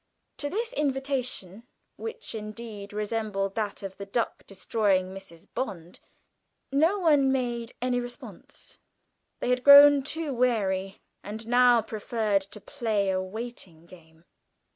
To 0.37 0.49
this 0.49 0.73
invitation, 0.73 1.61
which 1.95 2.33
indeed 2.33 2.91
resembled 2.91 3.53
that 3.53 3.83
of 3.83 3.97
the 3.97 4.05
duck 4.07 4.43
destroying 4.47 5.09
Mrs. 5.13 5.45
Bond, 5.53 5.99
no 6.71 6.97
one 6.97 7.31
made 7.31 7.73
any 7.83 7.99
response. 7.99 8.79
They 9.41 9.51
had 9.51 9.63
grown 9.63 10.01
too 10.01 10.33
wary, 10.33 11.03
and 11.21 11.45
now 11.45 11.83
preferred 11.83 12.41
to 12.41 12.59
play 12.59 13.11
a 13.11 13.21
waiting 13.21 13.85
game. 13.85 14.25